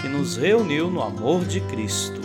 que 0.00 0.08
nos 0.08 0.36
reuniu 0.36 0.90
no 0.90 1.02
amor 1.02 1.44
de 1.44 1.60
Cristo. 1.60 2.20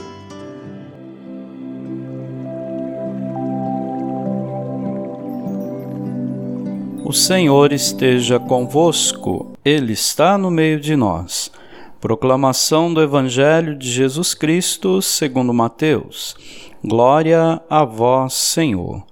O 7.04 7.14
Senhor 7.14 7.74
esteja 7.74 8.40
convosco, 8.40 9.52
Ele 9.66 9.92
está 9.92 10.38
no 10.38 10.50
meio 10.50 10.80
de 10.80 10.96
nós. 10.96 11.52
Proclamação 12.00 12.94
do 12.94 13.02
Evangelho 13.02 13.76
de 13.76 13.92
Jesus 13.92 14.34
Cristo 14.34 15.02
segundo 15.02 15.54
Mateus. 15.54 16.38
Glória 16.82 17.62
a 17.70 17.84
vós, 17.84 18.34
Senhor. 18.34 19.04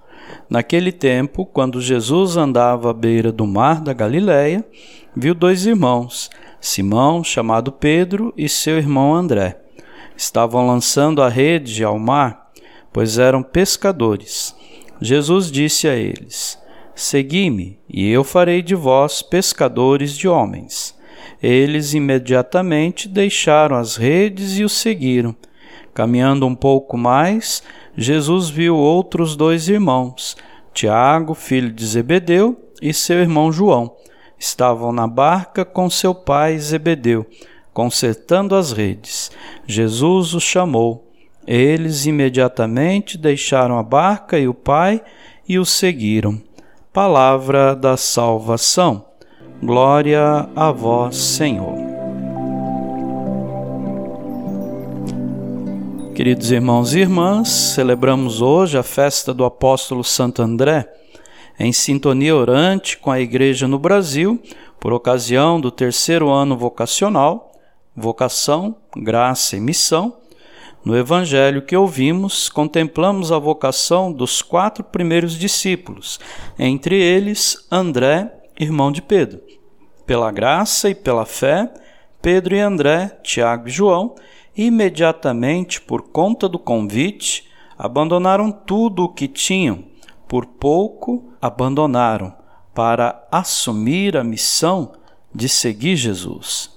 Naquele 0.48 0.92
tempo, 0.92 1.44
quando 1.44 1.80
Jesus 1.80 2.36
andava 2.36 2.90
à 2.90 2.94
beira 2.94 3.30
do 3.30 3.46
mar 3.46 3.82
da 3.82 3.92
Galiléia, 3.92 4.64
viu 5.14 5.34
dois 5.34 5.66
irmãos, 5.66 6.29
Simão, 6.60 7.24
chamado 7.24 7.72
Pedro, 7.72 8.34
e 8.36 8.48
seu 8.48 8.76
irmão 8.76 9.14
André. 9.14 9.58
Estavam 10.14 10.66
lançando 10.66 11.22
a 11.22 11.28
rede 11.28 11.82
ao 11.82 11.98
mar, 11.98 12.50
pois 12.92 13.18
eram 13.18 13.42
pescadores. 13.42 14.54
Jesus 15.00 15.50
disse 15.50 15.88
a 15.88 15.96
eles: 15.96 16.58
Segui-me, 16.94 17.78
e 17.88 18.08
eu 18.10 18.22
farei 18.22 18.60
de 18.60 18.74
vós 18.74 19.22
pescadores 19.22 20.14
de 20.14 20.28
homens. 20.28 20.94
Eles 21.42 21.94
imediatamente 21.94 23.08
deixaram 23.08 23.76
as 23.76 23.96
redes 23.96 24.58
e 24.58 24.64
o 24.64 24.68
seguiram. 24.68 25.34
Caminhando 25.94 26.46
um 26.46 26.54
pouco 26.54 26.98
mais, 26.98 27.62
Jesus 27.96 28.50
viu 28.50 28.76
outros 28.76 29.34
dois 29.34 29.68
irmãos, 29.68 30.36
Tiago, 30.74 31.32
filho 31.32 31.72
de 31.72 31.86
Zebedeu, 31.86 32.60
e 32.82 32.92
seu 32.92 33.18
irmão 33.18 33.50
João 33.50 33.96
estavam 34.40 34.90
na 34.90 35.06
barca 35.06 35.66
com 35.66 35.90
seu 35.90 36.14
pai 36.14 36.58
Zebedeu, 36.58 37.26
consertando 37.74 38.56
as 38.56 38.72
redes. 38.72 39.30
Jesus 39.66 40.32
os 40.32 40.42
chamou. 40.42 41.06
Eles 41.46 42.06
imediatamente 42.06 43.18
deixaram 43.18 43.78
a 43.78 43.82
barca 43.82 44.38
e 44.38 44.48
o 44.48 44.54
pai 44.54 45.02
e 45.46 45.58
o 45.58 45.64
seguiram. 45.66 46.40
Palavra 46.90 47.76
da 47.76 47.96
salvação. 47.96 49.04
Glória 49.62 50.48
a 50.56 50.72
vós, 50.72 51.16
Senhor. 51.16 51.74
Queridos 56.14 56.50
irmãos 56.50 56.94
e 56.94 57.00
irmãs, 57.00 57.48
celebramos 57.48 58.40
hoje 58.40 58.76
a 58.76 58.82
festa 58.82 59.32
do 59.32 59.44
apóstolo 59.44 60.04
Santo 60.04 60.42
André 60.42 60.99
em 61.60 61.74
sintonia 61.74 62.34
orante 62.34 62.96
com 62.96 63.10
a 63.10 63.20
Igreja 63.20 63.68
no 63.68 63.78
Brasil, 63.78 64.42
por 64.80 64.94
ocasião 64.94 65.60
do 65.60 65.70
terceiro 65.70 66.30
ano 66.30 66.56
vocacional, 66.56 67.52
vocação, 67.94 68.74
graça 68.96 69.58
e 69.58 69.60
missão. 69.60 70.16
No 70.82 70.96
Evangelho 70.96 71.60
que 71.60 71.76
ouvimos, 71.76 72.48
contemplamos 72.48 73.30
a 73.30 73.38
vocação 73.38 74.10
dos 74.10 74.40
quatro 74.40 74.82
primeiros 74.82 75.38
discípulos, 75.38 76.18
entre 76.58 76.96
eles 76.98 77.66
André, 77.70 78.32
irmão 78.58 78.90
de 78.90 79.02
Pedro. 79.02 79.42
Pela 80.06 80.32
graça 80.32 80.88
e 80.88 80.94
pela 80.94 81.26
fé, 81.26 81.70
Pedro 82.22 82.56
e 82.56 82.60
André, 82.60 83.18
Tiago 83.22 83.68
e 83.68 83.70
João, 83.70 84.14
imediatamente 84.56 85.78
por 85.78 86.08
conta 86.08 86.48
do 86.48 86.58
convite, 86.58 87.46
abandonaram 87.76 88.50
tudo 88.50 89.04
o 89.04 89.08
que 89.10 89.28
tinham 89.28 89.89
por 90.30 90.46
pouco 90.46 91.24
abandonaram 91.42 92.32
para 92.72 93.26
assumir 93.32 94.16
a 94.16 94.22
missão 94.22 94.92
de 95.34 95.48
seguir 95.48 95.96
Jesus. 95.96 96.70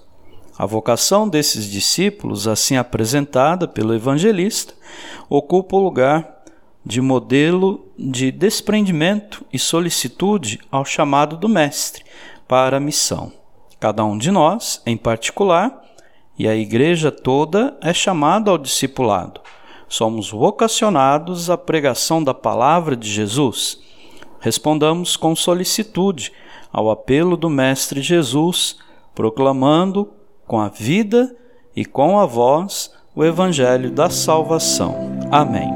A 0.58 0.66
vocação 0.66 1.30
desses 1.30 1.66
discípulos, 1.70 2.48
assim 2.48 2.78
apresentada 2.78 3.68
pelo 3.68 3.94
evangelista, 3.94 4.74
ocupa 5.30 5.76
o 5.76 5.84
lugar 5.84 6.42
de 6.84 7.00
modelo 7.00 7.88
de 7.96 8.32
desprendimento 8.32 9.46
e 9.54 9.60
solicitude 9.60 10.60
ao 10.72 10.84
chamado 10.84 11.38
do 11.38 11.48
Mestre 11.48 12.04
para 12.48 12.78
a 12.78 12.80
missão. 12.80 13.32
Cada 13.80 14.04
um 14.04 14.18
de 14.18 14.32
nós, 14.32 14.82
em 14.84 14.98
particular, 14.98 15.80
e 16.40 16.48
a 16.48 16.56
igreja 16.56 17.12
toda 17.12 17.78
é 17.84 17.94
chamado 17.94 18.50
ao 18.50 18.58
discipulado, 18.58 19.42
somos 19.94 20.32
vocacionados 20.32 21.52
à 21.52 21.58
pregação 21.58 22.24
da 22.24 22.34
palavra 22.34 22.96
de 22.96 23.08
Jesus. 23.08 23.80
Respondamos 24.40 25.16
com 25.16 25.36
solicitude 25.36 26.34
ao 26.72 26.90
apelo 26.90 27.38
do 27.38 27.48
Mestre 27.48 28.02
Jesus, 28.02 28.80
proclamando 29.14 30.10
com 30.48 30.60
a 30.60 30.68
vida 30.68 31.36
e 31.76 31.86
com 31.86 32.20
a 32.20 32.26
voz 32.26 32.92
o 33.16 33.24
Evangelho 33.24 33.92
da 33.92 34.10
salvação. 34.10 34.96
Amém. 35.32 35.70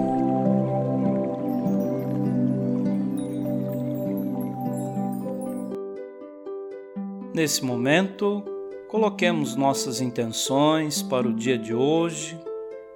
Nesse 7.36 7.64
momento, 7.64 8.44
coloquemos 8.90 9.56
nossas 9.56 10.02
intenções 10.02 11.04
para 11.04 11.28
o 11.28 11.34
dia 11.36 11.56
de 11.56 11.72
hoje 11.72 12.47